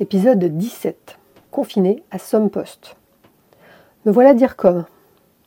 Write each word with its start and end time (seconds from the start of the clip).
Épisode 0.00 0.44
17. 0.44 1.18
Confiné 1.50 2.04
à 2.12 2.20
Sompost. 2.20 2.94
Me 4.06 4.12
voilà 4.12 4.32
dire 4.32 4.54
comme. 4.54 4.84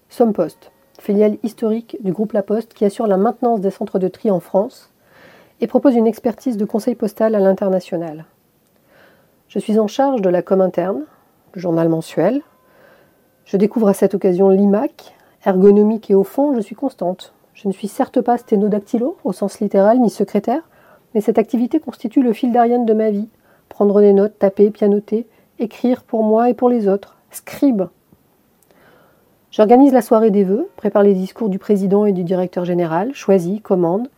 Sompost, 0.09 0.73
filiale 0.99 1.37
historique 1.41 1.95
du 2.01 2.11
groupe 2.11 2.33
La 2.33 2.43
Poste 2.43 2.73
qui 2.73 2.83
assure 2.83 3.07
la 3.07 3.15
maintenance 3.15 3.61
des 3.61 3.71
centres 3.71 3.97
de 3.97 4.09
tri 4.09 4.29
en 4.29 4.41
France 4.41 4.91
et 5.61 5.67
propose 5.67 5.95
une 5.95 6.05
expertise 6.05 6.57
de 6.57 6.65
conseil 6.65 6.95
postal 6.95 7.33
à 7.33 7.39
l'international. 7.39 8.25
Je 9.47 9.57
suis 9.57 9.79
en 9.79 9.87
charge 9.87 10.21
de 10.21 10.27
la 10.27 10.41
com 10.41 10.59
interne, 10.59 11.05
le 11.53 11.61
journal 11.61 11.87
mensuel. 11.87 12.41
Je 13.45 13.55
découvre 13.55 13.87
à 13.87 13.93
cette 13.93 14.15
occasion 14.15 14.49
l'IMAC, 14.49 15.15
ergonomique 15.45 16.11
et 16.11 16.15
au 16.15 16.25
fond, 16.25 16.53
je 16.53 16.59
suis 16.59 16.75
constante. 16.75 17.33
Je 17.53 17.69
ne 17.69 17.73
suis 17.73 17.87
certes 17.87 18.19
pas 18.19 18.37
sténodactylo 18.37 19.15
au 19.23 19.31
sens 19.31 19.61
littéral 19.61 20.01
ni 20.01 20.09
secrétaire, 20.09 20.67
mais 21.15 21.21
cette 21.21 21.37
activité 21.37 21.79
constitue 21.79 22.21
le 22.21 22.33
fil 22.33 22.51
d'Ariane 22.51 22.85
de 22.85 22.93
ma 22.93 23.11
vie 23.11 23.29
prendre 23.71 24.01
des 24.01 24.13
notes, 24.13 24.37
taper, 24.37 24.69
pianoter, 24.69 25.25
écrire 25.57 26.03
pour 26.03 26.23
moi 26.23 26.49
et 26.49 26.53
pour 26.53 26.69
les 26.69 26.87
autres, 26.87 27.17
scribe. 27.31 27.83
J'organise 29.49 29.93
la 29.93 30.01
soirée 30.01 30.29
des 30.29 30.43
vœux, 30.43 30.69
prépare 30.75 31.03
les 31.03 31.13
discours 31.13 31.49
du 31.49 31.57
président 31.57 32.05
et 32.05 32.11
du 32.11 32.23
directeur 32.23 32.65
général, 32.65 33.13
choisis, 33.13 33.59
commande, 33.61 34.09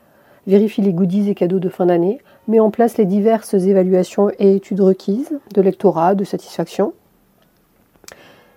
vérifie 0.48 0.82
les 0.82 0.94
goodies 0.94 1.30
et 1.30 1.36
cadeaux 1.36 1.60
de 1.60 1.70
fin 1.70 1.86
d'année, 1.86 2.20
met 2.48 2.60
en 2.60 2.72
place 2.72 2.98
les 2.98 3.06
diverses 3.06 3.54
évaluations 3.54 4.30
et 4.40 4.56
études 4.56 4.82
requises, 4.82 5.40
de 5.54 5.62
lectorat, 5.62 6.16
de 6.16 6.24
satisfaction. 6.24 6.94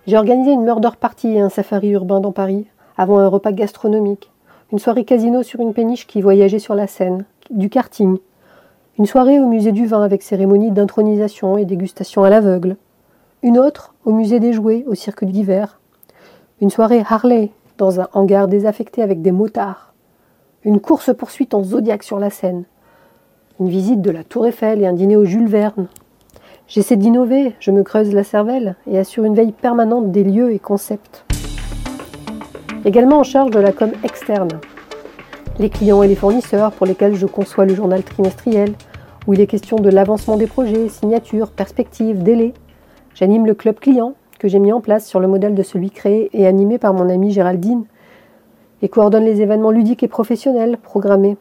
J'ai 0.07 0.17
organisé 0.17 0.51
une 0.51 0.63
murder 0.63 0.89
party 0.99 1.29
et 1.29 1.41
un 1.41 1.49
safari 1.49 1.89
urbain 1.89 2.19
dans 2.19 2.31
Paris, 2.31 2.65
avant 2.97 3.19
un 3.19 3.27
repas 3.27 3.51
gastronomique, 3.51 4.31
une 4.71 4.79
soirée 4.79 5.05
casino 5.05 5.43
sur 5.43 5.59
une 5.59 5.73
péniche 5.73 6.07
qui 6.07 6.21
voyageait 6.21 6.59
sur 6.59 6.75
la 6.75 6.87
Seine, 6.87 7.25
du 7.49 7.69
karting, 7.69 8.17
une 8.97 9.05
soirée 9.05 9.39
au 9.39 9.45
musée 9.45 9.71
du 9.71 9.85
vin 9.85 10.01
avec 10.01 10.23
cérémonie 10.23 10.71
d'intronisation 10.71 11.57
et 11.57 11.65
dégustation 11.65 12.23
à 12.23 12.31
l'aveugle. 12.31 12.77
Une 13.43 13.59
autre 13.59 13.93
au 14.05 14.11
musée 14.11 14.39
des 14.39 14.53
jouets 14.53 14.85
au 14.87 14.95
cirque 14.95 15.23
d'hiver. 15.23 15.79
Une 16.61 16.71
soirée 16.71 17.03
Harley 17.07 17.51
dans 17.77 17.99
un 17.99 18.07
hangar 18.13 18.47
désaffecté 18.47 19.03
avec 19.03 19.21
des 19.21 19.31
motards. 19.31 19.93
Une 20.63 20.79
course-poursuite 20.79 21.53
en 21.53 21.63
zodiaque 21.63 22.01
sur 22.01 22.17
la 22.17 22.31
Seine. 22.31 22.63
Une 23.59 23.69
visite 23.69 24.01
de 24.01 24.09
la 24.09 24.23
Tour 24.23 24.47
Eiffel 24.47 24.81
et 24.81 24.87
un 24.87 24.93
dîner 24.93 25.15
au 25.15 25.25
Jules 25.25 25.47
Verne. 25.47 25.87
J'essaie 26.67 26.95
d'innover, 26.95 27.55
je 27.59 27.69
me 27.69 27.83
creuse 27.83 28.13
la 28.13 28.23
cervelle 28.23 28.75
et 28.87 28.97
assure 28.97 29.25
une 29.25 29.35
veille 29.35 29.51
permanente 29.51 30.11
des 30.11 30.23
lieux 30.23 30.51
et 30.51 30.59
concepts. 30.59 31.23
Également 32.83 33.19
en 33.19 33.23
charge 33.23 33.51
de 33.51 33.59
la 33.59 33.71
com 33.71 33.91
externe, 34.03 34.59
les 35.59 35.69
clients 35.69 36.03
et 36.03 36.07
les 36.07 36.15
fournisseurs 36.15 36.71
pour 36.71 36.85
lesquels 36.85 37.15
je 37.15 37.25
conçois 37.25 37.65
le 37.65 37.73
journal 37.73 38.03
trimestriel, 38.03 38.73
où 39.25 39.33
il 39.33 39.41
est 39.41 39.47
question 39.47 39.77
de 39.77 39.89
l'avancement 39.89 40.37
des 40.37 40.47
projets, 40.47 40.87
signatures, 40.87 41.49
perspectives, 41.49 42.21
délais. 42.21 42.53
J'anime 43.15 43.45
le 43.45 43.55
club 43.55 43.79
client 43.79 44.13
que 44.39 44.47
j'ai 44.47 44.59
mis 44.59 44.71
en 44.71 44.81
place 44.81 45.07
sur 45.07 45.19
le 45.19 45.27
modèle 45.27 45.55
de 45.55 45.63
celui 45.63 45.89
créé 45.89 46.29
et 46.33 46.45
animé 46.45 46.77
par 46.77 46.93
mon 46.93 47.09
amie 47.09 47.31
Géraldine 47.31 47.85
et 48.83 48.89
coordonne 48.89 49.25
les 49.25 49.41
événements 49.41 49.71
ludiques 49.71 50.03
et 50.03 50.07
professionnels 50.07 50.77
programmés. 50.77 51.37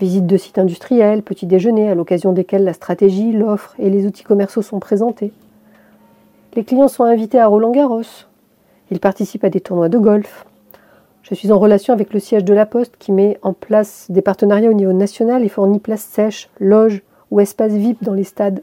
Visites 0.00 0.26
de 0.26 0.36
sites 0.38 0.58
industriels, 0.58 1.22
petits 1.22 1.46
déjeuners 1.46 1.90
à 1.90 1.94
l'occasion 1.94 2.32
desquels 2.32 2.64
la 2.64 2.72
stratégie, 2.72 3.32
l'offre 3.32 3.74
et 3.78 3.90
les 3.90 4.06
outils 4.06 4.24
commerciaux 4.24 4.62
sont 4.62 4.80
présentés. 4.80 5.32
Les 6.54 6.64
clients 6.64 6.88
sont 6.88 7.04
invités 7.04 7.38
à 7.38 7.46
Roland 7.46 7.70
Garros. 7.70 8.02
Ils 8.90 9.00
participent 9.00 9.44
à 9.44 9.50
des 9.50 9.60
tournois 9.60 9.88
de 9.88 9.98
golf, 9.98 10.46
je 11.24 11.34
suis 11.34 11.52
en 11.52 11.58
relation 11.58 11.94
avec 11.94 12.12
le 12.12 12.20
siège 12.20 12.44
de 12.44 12.52
la 12.52 12.66
Poste 12.66 12.96
qui 12.98 13.10
met 13.10 13.38
en 13.40 13.54
place 13.54 14.06
des 14.10 14.20
partenariats 14.20 14.68
au 14.68 14.74
niveau 14.74 14.92
national 14.92 15.42
et 15.42 15.48
fournit 15.48 15.78
places 15.80 16.04
sèches, 16.04 16.50
loges 16.60 17.02
ou 17.30 17.40
espaces 17.40 17.72
VIP 17.72 18.04
dans 18.04 18.12
les 18.12 18.24
stades. 18.24 18.62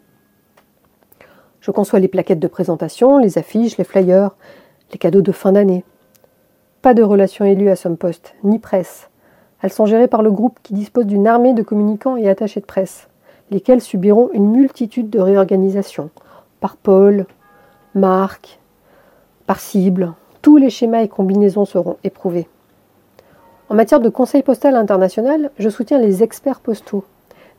Je 1.60 1.72
conçois 1.72 2.00
les 2.00 2.08
plaquettes 2.08 2.40
de 2.40 2.48
présentation, 2.48 3.18
les 3.18 3.40
affiches, 3.40 3.78
les 3.78 3.84
flyers, 3.84 4.36
les 4.92 5.00
cadeaux 5.00 5.24
de 5.24 5.32
fin 5.32 5.54
d'année. 5.54 5.84
Pas 6.84 6.94
de 6.94 7.02
relations 7.02 7.46
élues 7.46 7.72
à 7.72 7.76
Poste, 8.00 8.36
ni 8.44 8.60
presse. 8.60 9.10
Elles 9.64 9.74
sont 9.74 9.88
gérées 9.88 10.08
par 10.08 10.22
le 10.22 10.32
groupe 10.32 10.60
qui 10.62 10.76
dispose 10.76 11.08
d'une 11.08 11.26
armée 11.26 11.54
de 11.54 11.64
communicants 11.64 12.16
et 12.16 12.30
attachés 12.30 12.62
de 12.62 12.66
presse, 12.66 13.08
lesquels 13.50 13.82
subiront 13.82 14.30
une 14.34 14.52
multitude 14.52 15.10
de 15.10 15.20
réorganisations, 15.20 16.12
par 16.60 16.78
pôle, 16.78 17.26
marque, 17.96 18.60
par 19.48 19.60
cible, 19.60 20.14
tous 20.41 20.57
les 20.57 20.69
schémas 20.69 21.03
et 21.03 21.07
combinaisons 21.07 21.66
seront 21.66 21.97
éprouvés. 22.03 22.47
En 23.69 23.75
matière 23.75 24.00
de 24.00 24.09
conseil 24.09 24.44
postal 24.44 24.75
international, 24.75 25.52
je 25.57 25.69
soutiens 25.69 26.00
les 26.00 26.24
experts 26.24 26.59
postaux. 26.59 27.06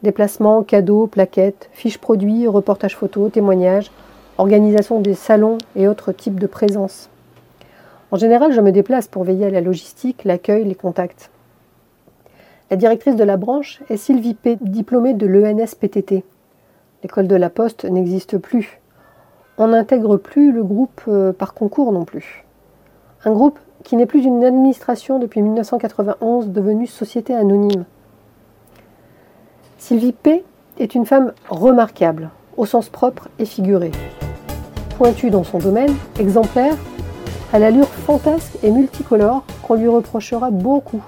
Déplacements, 0.03 0.62
cadeaux, 0.62 1.06
plaquettes, 1.06 1.70
fiches 1.72 1.98
produits, 1.98 2.47
reportages 2.47 2.97
photos, 2.97 3.32
témoignages, 3.32 3.91
organisation 4.37 5.00
des 5.00 5.15
salons 5.15 5.59
et 5.76 5.87
autres 5.88 6.12
types 6.12 6.41
de 6.41 6.47
présences. 6.47 7.09
En 8.10 8.16
général, 8.16 8.53
je 8.53 8.60
me 8.60 8.72
déplace 8.72 9.09
pour 9.09 9.25
veiller 9.25 9.47
à 9.47 9.50
la 9.50 9.60
logistique, 9.60 10.25
l'accueil, 10.25 10.64
les 10.64 10.75
contacts. 10.75 11.31
La 12.70 12.76
directrice 12.76 13.16
de 13.16 13.25
la 13.25 13.37
branche 13.37 13.81
est 13.88 13.97
Sylvie 13.97 14.34
P, 14.34 14.59
diplômée 14.60 15.14
de 15.14 15.26
l'ENSPTT. 15.26 16.25
L'école 17.03 17.28
de 17.28 17.37
la 17.37 17.49
Poste 17.49 17.84
n'existe 17.84 18.38
plus. 18.38 18.81
On 19.56 19.69
n'intègre 19.69 20.16
plus 20.16 20.53
le 20.53 20.64
groupe 20.64 21.03
euh, 21.09 21.32
par 21.32 21.54
concours 21.54 21.93
non 21.93 22.04
plus. 22.04 22.44
Un 23.25 23.31
groupe 23.31 23.60
qui 23.84 23.94
n'est 23.94 24.06
plus 24.06 24.25
une 24.25 24.43
administration 24.43 25.21
depuis 25.21 25.43
1991 25.43 26.49
devenue 26.49 26.88
société 26.88 27.33
anonyme. 27.33 27.84
Sylvie 29.78 30.12
P. 30.12 30.44
est 30.81 30.97
une 30.97 31.06
femme 31.06 31.32
remarquable, 31.49 32.31
au 32.56 32.66
sens 32.66 32.88
propre 32.88 33.28
et 33.38 33.44
figuré. 33.44 33.93
Pointue 34.99 35.31
dans 35.31 35.44
son 35.44 35.59
domaine, 35.59 35.94
exemplaire, 36.19 36.75
à 37.53 37.61
l'allure 37.61 37.87
fantasque 37.87 38.59
et 38.65 38.72
multicolore 38.72 39.44
qu'on 39.62 39.75
lui 39.75 39.87
reprochera 39.87 40.50
beaucoup. 40.50 41.03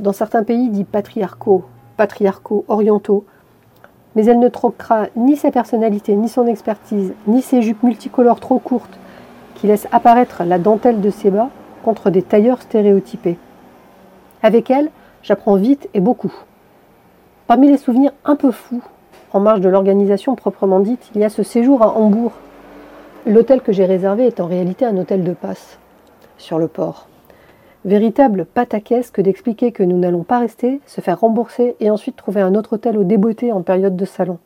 Dans 0.00 0.12
certains 0.12 0.42
pays 0.42 0.68
dits 0.68 0.82
patriarcaux, 0.82 1.64
patriarcaux, 1.96 2.64
orientaux, 2.66 3.24
mais 4.16 4.24
elle 4.24 4.40
ne 4.40 4.48
troquera 4.48 5.06
ni 5.14 5.36
sa 5.36 5.52
personnalité, 5.52 6.16
ni 6.16 6.28
son 6.28 6.48
expertise, 6.48 7.12
ni 7.28 7.40
ses 7.40 7.62
jupes 7.62 7.84
multicolores 7.84 8.40
trop 8.40 8.58
courtes, 8.58 8.98
qui 9.56 9.66
laisse 9.66 9.88
apparaître 9.90 10.44
la 10.44 10.58
dentelle 10.58 11.00
de 11.00 11.10
ses 11.10 11.30
bas 11.30 11.50
contre 11.82 12.10
des 12.10 12.22
tailleurs 12.22 12.62
stéréotypés. 12.62 13.38
Avec 14.42 14.70
elle, 14.70 14.90
j'apprends 15.22 15.56
vite 15.56 15.88
et 15.94 16.00
beaucoup. 16.00 16.32
Parmi 17.46 17.68
les 17.68 17.78
souvenirs 17.78 18.12
un 18.24 18.36
peu 18.36 18.50
fous, 18.50 18.82
en 19.32 19.40
marge 19.40 19.60
de 19.60 19.68
l'organisation 19.68 20.34
proprement 20.36 20.80
dite, 20.80 21.10
il 21.14 21.20
y 21.20 21.24
a 21.24 21.28
ce 21.28 21.42
séjour 21.42 21.82
à 21.82 21.96
Hambourg. 21.96 22.32
L'hôtel 23.26 23.60
que 23.60 23.72
j'ai 23.72 23.84
réservé 23.84 24.26
est 24.26 24.40
en 24.40 24.46
réalité 24.46 24.84
un 24.84 24.96
hôtel 24.96 25.24
de 25.24 25.32
passe, 25.32 25.78
sur 26.38 26.58
le 26.58 26.68
port. 26.68 27.08
Véritable 27.84 28.46
pataquès 28.46 29.10
que 29.10 29.20
d'expliquer 29.20 29.72
que 29.72 29.82
nous 29.82 29.98
n'allons 29.98 30.24
pas 30.24 30.40
rester, 30.40 30.80
se 30.86 31.00
faire 31.00 31.20
rembourser 31.20 31.76
et 31.80 31.90
ensuite 31.90 32.16
trouver 32.16 32.40
un 32.40 32.54
autre 32.54 32.74
hôtel 32.74 32.98
au 32.98 33.04
débeauté 33.04 33.52
en 33.52 33.62
période 33.62 33.96
de 33.96 34.04
salon. 34.04 34.38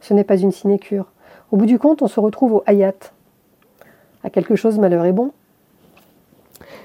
Ce 0.00 0.14
n'est 0.14 0.24
pas 0.24 0.36
une 0.36 0.52
sinécure. 0.52 1.06
Au 1.50 1.56
bout 1.56 1.66
du 1.66 1.78
compte, 1.78 2.02
on 2.02 2.08
se 2.08 2.20
retrouve 2.20 2.54
au 2.54 2.62
Hayat, 2.66 3.12
quelque 4.30 4.56
chose 4.56 4.78
malheur 4.78 5.04
est 5.04 5.12
bon. 5.12 5.32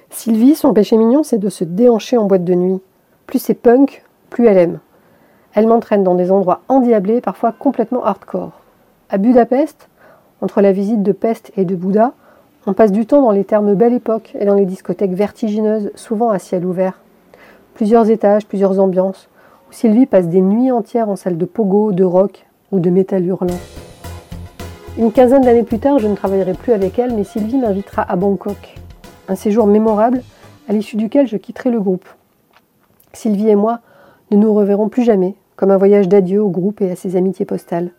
Sylvie, 0.10 0.56
son 0.56 0.74
péché 0.74 0.96
mignon, 0.98 1.24
c'est 1.24 1.40
de 1.40 1.50
se 1.50 1.64
déhancher 1.64 2.18
en 2.18 2.26
boîte 2.26 2.44
de 2.44 2.54
nuit. 2.54 2.82
Plus 3.26 3.40
c'est 3.40 3.54
punk, 3.54 4.04
plus 4.30 4.48
elle 4.48 4.58
aime. 4.58 4.80
Elle 5.54 5.68
m'entraîne 5.68 6.04
dans 6.04 6.16
des 6.16 6.32
endroits 6.32 6.62
endiablés, 6.68 7.22
parfois 7.22 7.52
complètement 7.52 8.04
hardcore. 8.04 8.52
À 9.10 9.18
Budapest, 9.18 9.90
entre 10.42 10.62
la 10.62 10.72
visite 10.72 11.04
de 11.04 11.12
Pest 11.12 11.52
et 11.58 11.66
de 11.66 11.76
Bouddha, 11.76 12.14
on 12.66 12.74
passe 12.74 12.92
du 12.92 13.06
temps 13.06 13.22
dans 13.22 13.32
les 13.32 13.44
termes 13.44 13.76
Belle 13.76 13.94
Époque 13.94 14.36
et 14.40 14.46
dans 14.46 14.56
les 14.56 14.66
discothèques 14.66 15.14
vertigineuses, 15.14 15.92
souvent 15.96 16.30
à 16.30 16.40
ciel 16.40 16.66
ouvert. 16.66 17.00
Plusieurs 17.74 18.10
étages, 18.10 18.46
plusieurs 18.46 18.80
ambiances, 18.80 19.30
où 19.70 19.74
Sylvie 19.74 20.06
passe 20.06 20.28
des 20.28 20.42
nuits 20.42 20.72
entières 20.72 21.10
en 21.10 21.16
salle 21.16 21.38
de 21.38 21.46
pogo, 21.46 21.92
de 21.92 22.04
rock 22.04 22.46
ou 22.72 22.80
de 22.80 22.90
métal 22.90 23.26
hurlant. 23.26 23.48
Une 24.96 25.12
quinzaine 25.12 25.42
d'années 25.42 25.64
plus 25.64 25.80
tard, 25.80 25.98
je 25.98 26.08
ne 26.08 26.16
travaillerai 26.16 26.54
plus 26.54 26.72
avec 26.72 27.00
elle, 27.00 27.16
mais 27.16 27.24
Sylvie 27.24 27.58
m'invitera 27.58 28.04
à 28.04 28.16
Bangkok. 28.16 28.76
Un 29.28 29.34
séjour 29.34 29.66
mémorable 29.66 30.22
à 30.70 30.74
l'issue 30.74 30.98
duquel 30.98 31.26
je 31.26 31.36
quitterai 31.36 31.72
le 31.72 31.80
groupe. 31.80 32.08
Sylvie 33.12 33.50
et 33.50 33.56
moi 33.56 33.80
ne 34.30 34.38
nous 34.38 34.54
reverrons 34.54 34.90
plus 34.90 35.02
jamais, 35.02 35.34
comme 35.56 35.72
un 35.72 35.78
voyage 35.78 36.08
d'adieu 36.08 36.44
au 36.44 36.50
groupe 36.50 36.80
et 36.82 36.92
à 36.92 36.96
ses 36.96 37.16
amitiés 37.16 37.46
postales. 37.46 37.90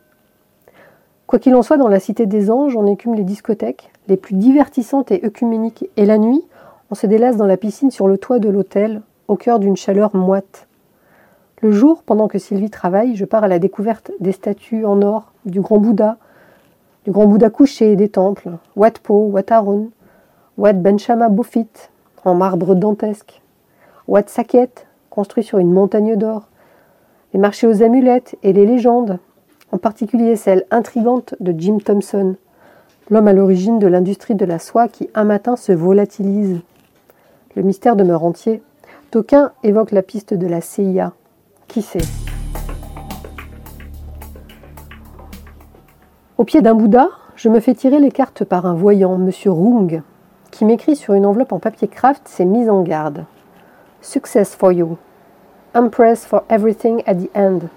Quoi 1.27 1.41
qu'il 1.41 1.57
en 1.57 1.63
soit, 1.63 1.79
dans 1.79 1.89
la 1.89 1.99
Cité 1.99 2.27
des 2.27 2.49
Anges, 2.49 2.77
on 2.77 2.87
écume 2.87 3.17
les 3.17 3.25
discothèques, 3.25 3.91
les 4.07 4.17
plus 4.17 4.37
divertissantes 4.37 5.11
et 5.11 5.25
œcuméniques, 5.25 5.91
et 5.97 6.07
la 6.07 6.19
nuit, 6.19 6.45
on 6.93 6.95
se 6.95 7.09
délasse 7.09 7.37
dans 7.37 7.47
la 7.47 7.57
piscine 7.57 7.91
sur 7.91 8.07
le 8.07 8.19
toit 8.19 8.39
de 8.39 8.49
l'hôtel, 8.49 9.03
au 9.27 9.35
cœur 9.35 9.59
d'une 9.59 9.77
chaleur 9.77 10.15
moite. 10.15 10.69
Le 11.61 11.73
jour, 11.73 12.05
pendant 12.05 12.29
que 12.29 12.39
Sylvie 12.39 12.71
travaille, 12.71 13.17
je 13.17 13.25
pars 13.25 13.43
à 13.43 13.49
la 13.49 13.59
découverte 13.59 14.13
des 14.21 14.33
statues 14.33 14.85
en 14.85 15.03
or 15.03 15.33
du 15.45 15.61
grand 15.61 15.79
Bouddha, 15.79 16.19
du 17.05 17.11
grand 17.11 17.27
Bouddha 17.27 17.51
couché 17.51 17.97
des 17.97 18.09
temples, 18.09 18.51
Wat 18.77 18.93
Po, 19.03 19.29
Wat 19.31 19.51
Arun, 19.51 19.91
Wat 20.57 20.75
Benchama 20.75 21.29
Bofit, 21.29 21.91
en 22.25 22.35
marbre 22.35 22.75
dantesque, 22.75 23.43
Wat 24.09 24.29
Saket, 24.29 24.87
construit 25.11 25.45
sur 25.45 25.59
une 25.59 25.73
montagne 25.73 26.17
d'or, 26.17 26.49
les 27.33 27.41
marchés 27.41 27.67
aux 27.67 27.83
amulettes 27.83 28.37
et 28.43 28.53
les 28.53 28.67
légendes, 28.67 29.19
en 29.73 29.79
particulier 29.79 30.37
celle 30.37 30.65
intrigante 30.71 31.35
de 31.41 31.55
Jim 31.59 31.79
Thompson, 31.85 32.37
l'homme 33.11 33.29
à 33.29 33.33
l'origine 33.33 33.79
de 33.79 33.87
l'industrie 33.87 34.35
de 34.35 34.45
la 34.45 34.59
soie 34.59 34.89
qui 34.89 35.11
un 35.15 35.25
matin 35.25 35.57
se 35.57 35.73
volatilise. 35.73 36.61
Le 37.57 37.63
mystère 37.63 37.97
demeure 37.97 38.25
entier. 38.25 38.63
D'aucuns 39.13 39.53
évoquent 39.63 39.93
la 39.93 40.03
piste 40.03 40.35
de 40.35 40.47
la 40.47 40.61
CIA. 40.61 41.13
Qui 41.69 41.83
sait? 41.83 42.24
Au 46.37 46.43
pied 46.43 46.63
d'un 46.63 46.75
Bouddha, 46.75 47.11
je 47.37 47.49
me 47.49 47.61
fais 47.61 47.75
tirer 47.75 48.01
les 48.01 48.11
cartes 48.11 48.43
par 48.43 48.67
un 48.67 48.75
voyant, 48.75 49.15
M. 49.15 49.31
Rung, 49.47 50.03
qui 50.51 50.65
m'écrit 50.65 50.97
sur 50.97 51.15
une 51.15 51.27
enveloppe 51.27 51.53
en 51.53 51.61
papier 51.61 51.87
craft 51.87 52.27
ses 52.27 52.45
mises 52.45 52.69
en 52.69 52.83
garde. 52.83 53.25
Success 54.01 54.53
for 54.53 54.73
you. 54.73 54.99
Empress 55.75 56.27
for 56.27 56.43
everything 56.49 57.03
at 57.07 57.15
the 57.15 57.31
end. 57.37 57.69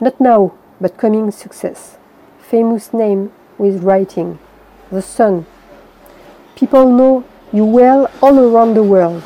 Not 0.00 0.20
now, 0.20 0.52
but 0.80 0.96
coming 0.96 1.32
success. 1.32 1.98
Famous 2.38 2.92
name 2.92 3.30
with 3.58 3.82
writing. 3.82 4.36
The 4.92 5.02
sun. 5.02 5.42
People 6.54 6.86
know 6.86 7.24
you 7.52 7.64
well 7.64 8.08
all 8.22 8.38
around 8.38 8.74
the 8.74 8.84
world, 8.84 9.24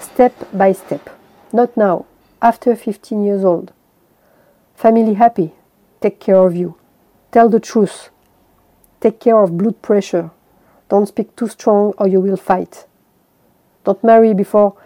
step 0.00 0.32
by 0.52 0.72
step. 0.72 1.10
Not 1.52 1.76
now, 1.76 2.04
after 2.40 2.76
15 2.76 3.24
years 3.24 3.44
old. 3.44 3.72
Family 4.76 5.14
happy. 5.14 5.54
Take 6.00 6.20
care 6.20 6.36
of 6.36 6.54
you. 6.54 6.76
Tell 7.34 7.48
the 7.48 7.58
truth. 7.58 8.10
Take 9.00 9.18
care 9.18 9.42
of 9.42 9.58
blood 9.58 9.82
pressure. 9.82 10.30
Don't 10.88 11.08
speak 11.08 11.34
too 11.34 11.48
strong 11.48 11.92
or 11.98 12.06
you 12.06 12.20
will 12.20 12.36
fight. 12.36 12.86
Don't 13.82 14.04
marry 14.04 14.32
before 14.32 14.76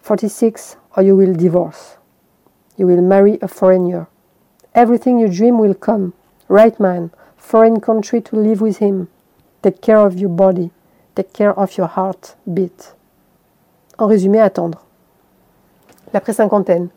46 0.00 0.76
or 0.96 1.02
you 1.02 1.16
will 1.16 1.34
divorce. 1.34 1.96
You 2.76 2.86
will 2.86 3.02
marry 3.02 3.40
a 3.42 3.48
foreigner. 3.48 4.06
Everything 4.76 5.18
you 5.18 5.26
dream 5.26 5.58
will 5.58 5.74
come. 5.74 6.12
Right 6.46 6.78
man, 6.78 7.10
foreign 7.36 7.80
country 7.80 8.20
to 8.20 8.36
live 8.36 8.60
with 8.60 8.78
him. 8.78 9.08
Take 9.60 9.82
care 9.82 10.06
of 10.06 10.16
your 10.16 10.30
body. 10.30 10.70
Take 11.16 11.32
care 11.32 11.58
of 11.58 11.76
your 11.76 11.88
heart 11.88 12.36
beat. 12.46 12.94
En 13.98 14.06
résumé, 14.06 14.38
attendre. 14.38 14.84
L'après 16.12 16.34
cinquantaine. 16.34 16.90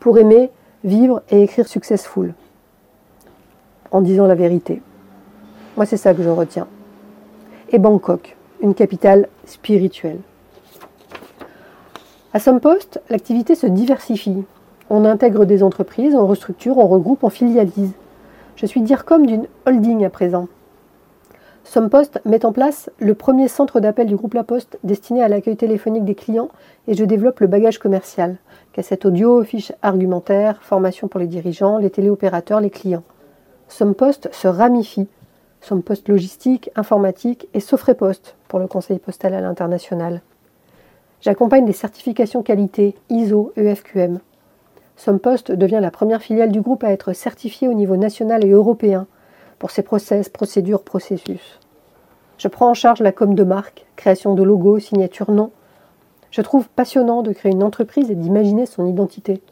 Pour 0.00 0.16
aimer, 0.16 0.50
vivre 0.82 1.22
et 1.28 1.42
écrire 1.42 1.68
successful. 1.68 2.32
En 3.90 4.00
disant 4.00 4.26
la 4.26 4.34
vérité. 4.34 4.82
Moi, 5.76 5.86
c'est 5.86 5.96
ça 5.96 6.14
que 6.14 6.22
je 6.22 6.28
retiens. 6.28 6.66
Et 7.70 7.78
Bangkok, 7.78 8.36
une 8.60 8.74
capitale 8.74 9.28
spirituelle. 9.46 10.18
À 12.34 12.40
Sompost, 12.40 13.00
l'activité 13.08 13.54
se 13.54 13.66
diversifie. 13.66 14.44
On 14.90 15.04
intègre 15.04 15.44
des 15.44 15.62
entreprises, 15.62 16.14
on 16.14 16.26
restructure, 16.26 16.78
on 16.78 16.86
regroupe, 16.86 17.24
on 17.24 17.30
filialise. 17.30 17.92
Je 18.56 18.66
suis 18.66 18.82
dire 18.82 19.04
comme 19.04 19.26
d'une 19.26 19.46
holding 19.66 20.04
à 20.04 20.10
présent. 20.10 20.48
Sompost 21.64 22.20
met 22.24 22.44
en 22.44 22.52
place 22.52 22.90
le 22.98 23.14
premier 23.14 23.48
centre 23.48 23.80
d'appel 23.80 24.06
du 24.06 24.16
groupe 24.16 24.34
La 24.34 24.44
Poste 24.44 24.78
destiné 24.84 25.22
à 25.22 25.28
l'accueil 25.28 25.56
téléphonique 25.56 26.04
des 26.04 26.14
clients 26.14 26.48
et 26.86 26.94
je 26.94 27.04
développe 27.04 27.40
le 27.40 27.46
bagage 27.46 27.78
commercial. 27.78 28.36
Cassette 28.72 29.04
audio, 29.04 29.44
fiches 29.44 29.72
argumentaires, 29.82 30.62
formation 30.62 31.08
pour 31.08 31.20
les 31.20 31.26
dirigeants, 31.26 31.78
les 31.78 31.90
téléopérateurs, 31.90 32.60
les 32.60 32.70
clients. 32.70 33.04
Sompost 33.68 34.32
se 34.32 34.48
ramifie. 34.48 35.08
Sompost 35.60 36.08
logistique, 36.08 36.70
informatique 36.76 37.48
et 37.52 37.60
Sofrepost 37.60 38.36
pour 38.48 38.58
le 38.58 38.66
conseil 38.66 38.98
postal 38.98 39.34
à 39.34 39.40
l'international. 39.40 40.22
J'accompagne 41.20 41.64
des 41.64 41.72
certifications 41.72 42.42
qualité 42.42 42.94
ISO 43.10 43.52
EFQM. 43.56 44.20
Sompost 44.96 45.52
devient 45.52 45.80
la 45.82 45.90
première 45.90 46.22
filiale 46.22 46.52
du 46.52 46.60
groupe 46.60 46.84
à 46.84 46.92
être 46.92 47.12
certifiée 47.12 47.68
au 47.68 47.74
niveau 47.74 47.96
national 47.96 48.44
et 48.44 48.50
européen 48.50 49.06
pour 49.58 49.70
ses 49.70 49.82
process, 49.82 50.28
procédures, 50.28 50.82
processus. 50.82 51.58
Je 52.38 52.48
prends 52.48 52.70
en 52.70 52.74
charge 52.74 53.00
la 53.00 53.12
com 53.12 53.34
de 53.34 53.44
marque, 53.44 53.86
création 53.96 54.34
de 54.34 54.42
logos, 54.42 54.78
signature 54.78 55.30
nom. 55.30 55.50
Je 56.30 56.40
trouve 56.40 56.68
passionnant 56.68 57.22
de 57.22 57.32
créer 57.32 57.52
une 57.52 57.64
entreprise 57.64 58.10
et 58.10 58.14
d'imaginer 58.14 58.64
son 58.64 58.86
identité. 58.86 59.42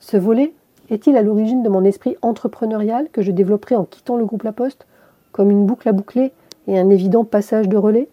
Ce 0.00 0.16
volet 0.16 0.54
est-il 0.90 1.16
à 1.16 1.22
l'origine 1.22 1.62
de 1.62 1.68
mon 1.68 1.84
esprit 1.84 2.16
entrepreneurial 2.22 3.08
que 3.10 3.22
je 3.22 3.30
développerai 3.30 3.76
en 3.76 3.84
quittant 3.84 4.16
le 4.16 4.26
groupe 4.26 4.42
La 4.42 4.52
Poste, 4.52 4.86
comme 5.32 5.50
une 5.50 5.66
boucle 5.66 5.88
à 5.88 5.92
boucler 5.92 6.32
et 6.66 6.78
un 6.78 6.90
évident 6.90 7.24
passage 7.24 7.68
de 7.68 7.76
relais? 7.76 8.08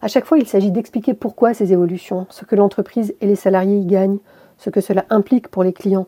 À 0.00 0.08
chaque 0.08 0.26
fois, 0.26 0.38
il 0.38 0.46
s'agit 0.46 0.70
d'expliquer 0.70 1.14
pourquoi 1.14 1.54
ces 1.54 1.72
évolutions, 1.72 2.26
ce 2.30 2.44
que 2.44 2.54
l'entreprise 2.54 3.14
et 3.20 3.26
les 3.26 3.34
salariés 3.34 3.78
y 3.78 3.86
gagnent, 3.86 4.18
ce 4.56 4.70
que 4.70 4.80
cela 4.80 5.04
implique 5.10 5.48
pour 5.48 5.64
les 5.64 5.72
clients. 5.72 6.06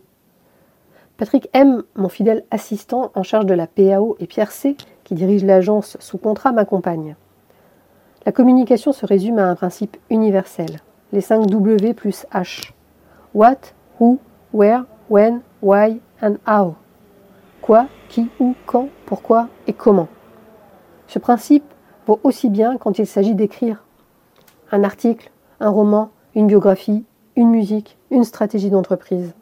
Patrick 1.16 1.50
M, 1.52 1.82
mon 1.96 2.08
fidèle 2.08 2.44
assistant 2.50 3.10
en 3.14 3.22
charge 3.22 3.46
de 3.46 3.54
la 3.54 3.66
PAO, 3.66 4.16
et 4.20 4.26
Pierre 4.26 4.52
C, 4.52 4.76
qui 5.04 5.14
dirige 5.14 5.44
l'agence 5.44 5.96
sous 6.00 6.18
contrat, 6.18 6.52
m'accompagnent. 6.52 7.16
La 8.24 8.32
communication 8.32 8.92
se 8.92 9.06
résume 9.06 9.38
à 9.38 9.46
un 9.46 9.54
principe 9.54 9.96
universel, 10.08 10.78
les 11.12 11.20
5 11.20 11.46
W 11.46 11.94
plus 11.94 12.26
H. 12.32 12.72
What, 13.34 13.58
who, 13.98 14.18
where, 14.52 14.84
when, 15.08 15.42
why 15.62 16.00
and 16.22 16.36
how. 16.46 16.74
Quoi, 17.62 17.86
qui, 18.08 18.28
où, 18.38 18.54
quand, 18.66 18.88
pourquoi 19.06 19.48
et 19.66 19.72
comment. 19.72 20.08
Ce 21.06 21.18
principe 21.18 21.64
vaut 22.06 22.20
aussi 22.24 22.48
bien 22.48 22.76
quand 22.78 22.98
il 22.98 23.06
s'agit 23.06 23.34
d'écrire 23.34 23.84
un 24.72 24.84
article, 24.84 25.30
un 25.58 25.68
roman, 25.68 26.10
une 26.34 26.46
biographie, 26.46 27.04
une 27.36 27.50
musique, 27.50 27.98
une 28.10 28.24
stratégie 28.24 28.70
d'entreprise. 28.70 29.34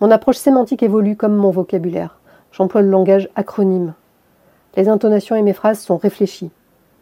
Mon 0.00 0.10
approche 0.10 0.36
sémantique 0.36 0.82
évolue 0.82 1.16
comme 1.16 1.36
mon 1.36 1.50
vocabulaire. 1.50 2.18
J'emploie 2.52 2.82
le 2.82 2.90
langage 2.90 3.28
acronyme. 3.36 3.94
Les 4.76 4.88
intonations 4.88 5.36
et 5.36 5.42
mes 5.42 5.52
phrases 5.52 5.80
sont 5.80 5.96
réfléchies. 5.96 6.50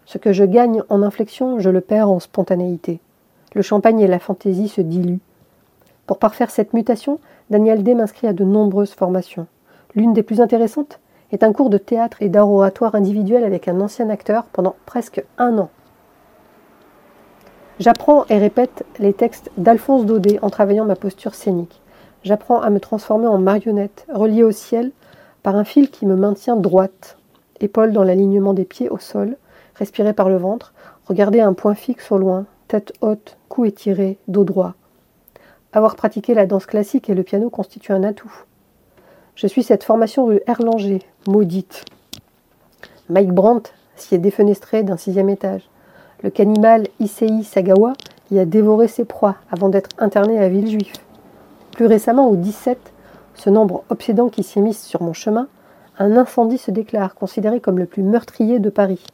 Ce 0.06 0.18
que 0.18 0.32
je 0.32 0.44
gagne 0.44 0.82
en 0.88 1.02
inflexion, 1.02 1.58
je 1.58 1.70
le 1.70 1.80
perds 1.80 2.10
en 2.10 2.20
spontanéité. 2.20 3.00
Le 3.54 3.62
champagne 3.62 4.00
et 4.00 4.06
la 4.06 4.18
fantaisie 4.18 4.68
se 4.68 4.80
diluent. 4.80 5.20
Pour 6.06 6.18
parfaire 6.18 6.50
cette 6.50 6.72
mutation, 6.72 7.18
Daniel 7.50 7.82
D 7.82 7.94
m'inscrit 7.94 8.28
à 8.28 8.32
de 8.32 8.44
nombreuses 8.44 8.92
formations. 8.92 9.46
L'une 9.94 10.12
des 10.12 10.22
plus 10.22 10.40
intéressantes 10.40 11.00
est 11.32 11.42
un 11.42 11.52
cours 11.52 11.70
de 11.70 11.78
théâtre 11.78 12.22
et 12.22 12.28
d'art 12.28 12.50
oratoire 12.50 12.94
individuel 12.94 13.42
avec 13.42 13.66
un 13.66 13.80
ancien 13.80 14.08
acteur 14.10 14.44
pendant 14.44 14.76
presque 14.86 15.24
un 15.38 15.58
an. 15.58 15.70
J'apprends 17.80 18.24
et 18.30 18.38
répète 18.38 18.86
les 18.98 19.12
textes 19.12 19.50
d'Alphonse 19.58 20.06
Daudet 20.06 20.38
en 20.42 20.48
travaillant 20.48 20.84
ma 20.84 20.96
posture 20.96 21.34
scénique. 21.34 21.82
J'apprends 22.22 22.60
à 22.60 22.70
me 22.70 22.80
transformer 22.80 23.26
en 23.26 23.38
marionnette, 23.38 24.06
reliée 24.12 24.44
au 24.44 24.52
ciel 24.52 24.92
par 25.42 25.56
un 25.56 25.64
fil 25.64 25.90
qui 25.90 26.06
me 26.06 26.16
maintient 26.16 26.56
droite, 26.56 27.18
épaules 27.60 27.92
dans 27.92 28.02
l'alignement 28.02 28.54
des 28.54 28.64
pieds 28.64 28.88
au 28.88 28.98
sol, 28.98 29.36
respirer 29.74 30.12
par 30.12 30.28
le 30.28 30.36
ventre, 30.36 30.72
regarder 31.06 31.40
un 31.40 31.52
point 31.52 31.74
fixe 31.74 32.10
au 32.10 32.18
loin, 32.18 32.46
tête 32.68 32.92
haute, 33.00 33.36
cou 33.48 33.64
étiré, 33.64 34.18
dos 34.26 34.44
droit. 34.44 34.74
Avoir 35.76 35.94
pratiqué 35.94 36.32
la 36.32 36.46
danse 36.46 36.64
classique 36.64 37.10
et 37.10 37.14
le 37.14 37.22
piano 37.22 37.50
constitue 37.50 37.92
un 37.92 38.02
atout. 38.02 38.32
Je 39.34 39.46
suis 39.46 39.62
cette 39.62 39.84
formation 39.84 40.24
rue 40.24 40.40
Erlanger, 40.46 41.02
maudite. 41.28 41.84
Mike 43.10 43.32
Brandt 43.32 43.72
s'y 43.94 44.14
est 44.14 44.18
défenestré 44.18 44.84
d'un 44.84 44.96
sixième 44.96 45.28
étage. 45.28 45.68
Le 46.22 46.30
cannibale 46.30 46.86
Issei 46.98 47.42
Sagawa 47.42 47.92
y 48.30 48.38
a 48.38 48.46
dévoré 48.46 48.88
ses 48.88 49.04
proies 49.04 49.34
avant 49.50 49.68
d'être 49.68 49.90
interné 49.98 50.38
à 50.38 50.48
Villejuif. 50.48 50.94
Plus 51.72 51.84
récemment, 51.84 52.30
au 52.30 52.36
17, 52.36 52.78
ce 53.34 53.50
nombre 53.50 53.84
obsédant 53.90 54.30
qui 54.30 54.44
s'immisce 54.44 54.82
sur 54.82 55.02
mon 55.02 55.12
chemin, 55.12 55.46
un 55.98 56.16
incendie 56.16 56.56
se 56.56 56.70
déclare, 56.70 57.14
considéré 57.14 57.60
comme 57.60 57.78
le 57.78 57.84
plus 57.84 58.02
meurtrier 58.02 58.60
de 58.60 58.70
Paris. 58.70 59.04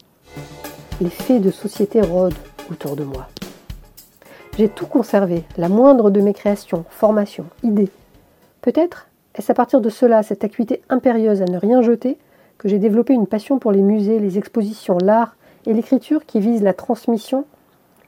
Les 1.00 1.10
faits 1.10 1.42
de 1.42 1.50
société 1.50 2.00
rôdent 2.02 2.38
autour 2.70 2.94
de 2.94 3.02
moi. 3.02 3.26
J'ai 4.58 4.68
tout 4.68 4.86
conservé, 4.86 5.44
la 5.56 5.70
moindre 5.70 6.10
de 6.10 6.20
mes 6.20 6.34
créations, 6.34 6.84
formations, 6.90 7.46
idées. 7.62 7.88
Peut-être 8.60 9.08
est-ce 9.34 9.50
à 9.50 9.54
partir 9.54 9.80
de 9.80 9.88
cela, 9.88 10.22
cette 10.22 10.44
acuité 10.44 10.82
impérieuse 10.90 11.40
à 11.40 11.46
ne 11.46 11.56
rien 11.56 11.80
jeter, 11.80 12.18
que 12.58 12.68
j'ai 12.68 12.78
développé 12.78 13.14
une 13.14 13.26
passion 13.26 13.58
pour 13.58 13.72
les 13.72 13.80
musées, 13.80 14.18
les 14.18 14.36
expositions, 14.36 14.98
l'art 14.98 15.36
et 15.64 15.72
l'écriture 15.72 16.26
qui 16.26 16.38
vise 16.38 16.62
la 16.62 16.74
transmission 16.74 17.46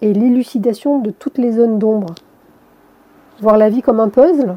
et 0.03 0.13
l'élucidation 0.13 0.99
de 0.99 1.11
toutes 1.11 1.39
les 1.39 1.53
zones 1.53 1.79
d'ombre. 1.79 2.15
Voir 3.41 3.57
la 3.57 3.71
vie 3.71 3.81
comme 3.81 4.01
un 4.01 4.11
puzzle? 4.11 4.57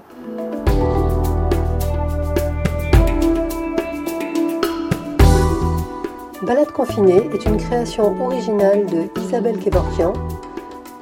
Balade 6.43 6.71
confinée 6.71 7.29
est 7.33 7.45
une 7.45 7.57
création 7.57 8.13
originale 8.21 8.85
de 8.87 9.21
Isabelle 9.21 9.57
Kevorkian, 9.57 10.11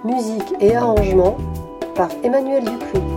musique 0.06 0.54
et 0.60 0.76
arrangement 0.76 1.38
par 1.96 2.10
Emmanuel 2.24 2.64
Dupuis. 2.64 3.15